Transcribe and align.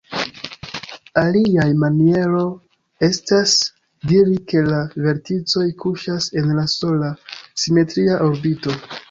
Aliaj 1.23 1.67
maniero 1.83 2.45
estas 3.09 3.53
diri 4.13 4.39
ke 4.53 4.65
la 4.71 4.81
verticoj 5.09 5.67
kuŝas 5.85 6.31
en 6.43 6.51
la 6.63 6.65
sola 6.79 7.13
"simetria 7.67 8.19
orbito". 8.31 8.77